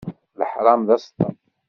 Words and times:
Leḥṛam 0.39 0.81
d 0.87 0.89
aseṭṭaf. 0.95 1.37